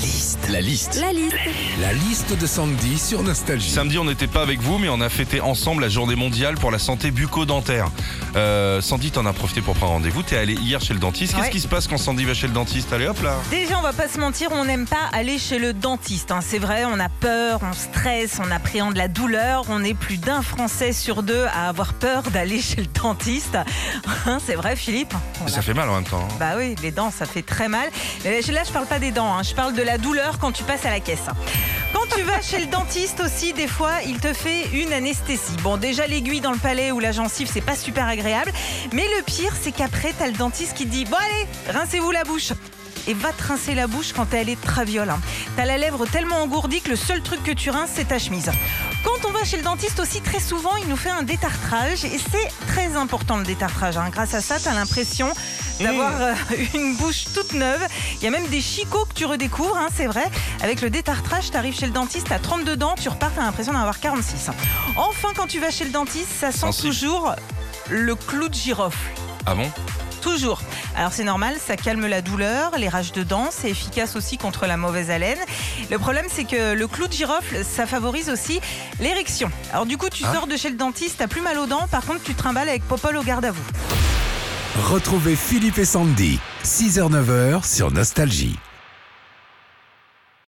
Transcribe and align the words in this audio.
liste. 0.00 0.48
La 0.50 0.60
liste. 0.60 0.98
La 1.00 1.12
liste. 1.12 1.36
La 1.80 1.92
liste 1.92 2.38
de 2.38 2.46
Sandy 2.46 2.98
sur 2.98 3.22
Nostalgie. 3.22 3.70
Samedi, 3.70 3.98
on 3.98 4.04
n'était 4.04 4.26
pas 4.26 4.42
avec 4.42 4.60
vous, 4.60 4.78
mais 4.78 4.88
on 4.88 5.00
a 5.00 5.08
fêté 5.08 5.40
ensemble 5.40 5.82
la 5.82 5.88
journée 5.88 6.16
mondiale 6.16 6.54
pour 6.56 6.70
la 6.70 6.78
santé 6.78 7.10
bucco-dentaire. 7.10 7.88
Euh, 8.36 8.80
Sandy, 8.80 9.10
t'en 9.10 9.26
as 9.26 9.32
profité 9.32 9.60
pour 9.60 9.74
prendre 9.74 9.92
rendez-vous. 9.92 10.22
T'es 10.22 10.36
allé 10.36 10.54
hier 10.54 10.80
chez 10.80 10.94
le 10.94 11.00
dentiste. 11.00 11.32
Qu'est-ce 11.34 11.44
Ouais. 11.44 11.50
qui 11.50 11.60
se 11.60 11.68
passe 11.68 11.86
quand 11.86 11.98
Sandy 11.98 12.24
va 12.24 12.34
chez 12.34 12.46
le 12.46 12.52
dentiste? 12.52 12.92
Allez 12.92 13.06
hop 13.06 13.22
là 13.22 13.36
Déjà, 13.50 13.78
on 13.78 13.82
va 13.82 13.92
pas 13.92 14.08
se 14.08 14.18
mentir, 14.18 14.48
on 14.52 14.64
n'aime 14.64 14.86
pas 14.86 15.08
aller 15.12 15.38
chez 15.38 15.58
le 15.58 15.72
dentiste. 15.72 16.30
hein. 16.30 16.40
C'est 16.42 16.58
vrai, 16.58 16.84
on 16.86 16.98
a 16.98 17.08
peur, 17.08 17.60
on 17.62 17.72
stresse, 17.74 18.38
on 18.46 18.50
appréhende 18.50 18.96
la 18.96 19.08
douleur. 19.08 19.64
On 19.68 19.84
est 19.84 19.94
plus 19.94 20.16
d'un 20.16 20.42
Français 20.42 20.92
sur 20.92 21.22
deux 21.22 21.44
à 21.54 21.68
avoir 21.68 21.92
peur 21.94 22.22
d'aller 22.30 22.60
chez 22.60 22.80
le 22.80 22.86
dentiste. 22.86 23.56
Hein, 24.26 24.38
C'est 24.44 24.54
vrai, 24.54 24.76
Philippe? 24.76 25.14
On 25.40 25.44
Mais 25.44 25.50
a 25.50 25.54
Ça 25.54 25.62
fait 25.62 25.72
mal 25.74 25.88
en 25.88 25.94
même 25.94 26.04
temps. 26.04 26.20
hein. 26.30 26.34
Bah 26.38 26.52
oui, 26.58 26.74
les 26.82 26.90
dents, 26.90 27.10
ça 27.10 27.24
fait 27.26 27.42
très 27.42 27.68
mal. 27.68 27.88
Mais 28.24 28.40
là, 28.42 28.62
je 28.66 28.70
parle 28.72 28.86
pas 28.86 28.98
des 28.98 29.10
dents, 29.12 29.34
hein, 29.34 29.42
je 29.42 29.54
parle 29.54 29.72
de 29.74 29.82
la 29.82 29.89
douleur 29.98 30.38
quand 30.38 30.52
tu 30.52 30.62
passes 30.62 30.86
à 30.86 30.90
la 30.90 31.00
caisse. 31.00 31.26
Quand 31.92 32.06
tu 32.14 32.22
vas 32.22 32.40
chez 32.40 32.58
le 32.58 32.66
dentiste 32.66 33.20
aussi, 33.20 33.52
des 33.52 33.66
fois, 33.66 34.02
il 34.06 34.18
te 34.18 34.32
fait 34.32 34.68
une 34.72 34.92
anesthésie. 34.92 35.56
Bon, 35.62 35.76
déjà, 35.76 36.06
l'aiguille 36.06 36.40
dans 36.40 36.52
le 36.52 36.58
palais 36.58 36.92
ou 36.92 37.00
la 37.00 37.12
gencive, 37.12 37.48
c'est 37.52 37.60
pas 37.60 37.76
super 37.76 38.06
agréable. 38.06 38.52
Mais 38.92 39.06
le 39.16 39.22
pire, 39.22 39.52
c'est 39.60 39.72
qu'après, 39.72 40.12
t'as 40.18 40.26
le 40.26 40.32
dentiste 40.32 40.74
qui 40.74 40.86
te 40.86 40.90
dit 40.90 41.04
Bon, 41.04 41.16
allez, 41.16 41.78
rincez-vous 41.78 42.10
la 42.10 42.24
bouche. 42.24 42.52
Et 43.06 43.14
va 43.14 43.32
te 43.32 43.42
rincer 43.42 43.74
la 43.74 43.86
bouche 43.86 44.12
quand 44.14 44.32
elle 44.34 44.48
est 44.48 44.60
traviole. 44.60 45.10
hein. 45.10 45.20
T'as 45.56 45.64
la 45.64 45.78
lèvre 45.78 46.06
tellement 46.06 46.42
engourdie 46.42 46.80
que 46.80 46.90
le 46.90 46.96
seul 46.96 47.22
truc 47.22 47.42
que 47.42 47.52
tu 47.52 47.70
rinces, 47.70 47.90
c'est 47.94 48.08
ta 48.08 48.18
chemise. 48.18 48.50
Quand 49.04 49.28
on 49.28 49.32
va 49.32 49.44
chez 49.44 49.56
le 49.56 49.62
dentiste 49.62 49.98
aussi, 50.00 50.20
très 50.20 50.40
souvent, 50.40 50.76
il 50.76 50.88
nous 50.88 50.96
fait 50.96 51.10
un 51.10 51.22
détartrage. 51.22 52.04
Et 52.04 52.18
c'est 52.18 52.48
très 52.68 52.96
important 52.96 53.38
le 53.38 53.44
détartrage. 53.44 53.96
hein. 53.96 54.08
Grâce 54.10 54.34
à 54.34 54.40
ça, 54.40 54.58
t'as 54.60 54.74
l'impression 54.74 55.30
d'avoir 55.80 56.12
euh, 56.20 56.34
une 56.74 56.96
bouche 56.96 57.24
toute 57.34 57.52
neuve. 57.54 57.80
Il 58.20 58.24
y 58.24 58.26
a 58.26 58.30
même 58.30 58.46
des 58.48 58.60
chicots 58.60 59.04
que 59.06 59.14
tu 59.14 59.24
redécouvres, 59.24 59.76
hein, 59.76 59.88
c'est 59.96 60.06
vrai. 60.06 60.24
Avec 60.62 60.82
le 60.82 60.90
détartrage, 60.90 61.50
tu 61.50 61.56
arrives 61.56 61.78
chez 61.78 61.86
le 61.86 61.92
dentiste, 61.92 62.30
as 62.32 62.38
32 62.38 62.76
dents, 62.76 62.94
tu 63.00 63.08
repars, 63.08 63.32
tu 63.32 63.40
as 63.40 63.44
l'impression 63.44 63.72
d'en 63.72 63.80
avoir 63.80 63.98
46. 64.00 64.50
Enfin, 64.96 65.28
quand 65.34 65.46
tu 65.46 65.58
vas 65.60 65.70
chez 65.70 65.84
le 65.84 65.90
dentiste, 65.90 66.28
ça 66.38 66.52
sent 66.52 66.58
Sensible. 66.58 66.88
toujours 66.92 67.34
le 67.88 68.14
clou 68.14 68.48
de 68.48 68.54
girofle. 68.54 68.98
Ah 69.46 69.54
bon? 69.54 69.70
Toujours. 70.20 70.60
Alors 70.96 71.12
c'est 71.12 71.24
normal, 71.24 71.56
ça 71.64 71.76
calme 71.76 72.06
la 72.06 72.20
douleur, 72.20 72.72
les 72.76 72.88
rages 72.88 73.12
de 73.12 73.22
dents, 73.22 73.48
c'est 73.50 73.70
efficace 73.70 74.16
aussi 74.16 74.36
contre 74.38 74.66
la 74.66 74.76
mauvaise 74.76 75.10
haleine. 75.10 75.38
Le 75.90 75.98
problème 75.98 76.26
c'est 76.28 76.44
que 76.44 76.74
le 76.74 76.86
clou 76.86 77.06
de 77.06 77.12
girofle, 77.12 77.64
ça 77.64 77.86
favorise 77.86 78.28
aussi 78.28 78.60
l'érection. 79.00 79.50
Alors 79.72 79.86
du 79.86 79.96
coup 79.96 80.08
tu 80.10 80.24
Hein 80.24 80.32
sors 80.34 80.46
de 80.46 80.56
chez 80.56 80.70
le 80.70 80.76
dentiste, 80.76 81.16
t'as 81.18 81.28
plus 81.28 81.40
mal 81.40 81.58
aux 81.58 81.66
dents, 81.66 81.86
par 81.90 82.04
contre 82.04 82.22
tu 82.22 82.34
trimbales 82.34 82.68
avec 82.68 82.86
Popol 82.86 83.16
au 83.16 83.22
garde 83.22 83.44
à 83.44 83.50
vous. 83.50 83.62
Retrouvez 84.84 85.36
Philippe 85.36 85.78
et 85.78 85.84
Sandy, 85.84 86.38
6h-9h 86.64 87.66
sur 87.66 87.90
Nostalgie. 87.90 88.58